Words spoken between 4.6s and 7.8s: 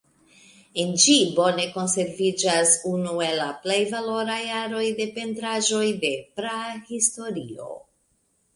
aroj de pentraĵoj de Prahistorio.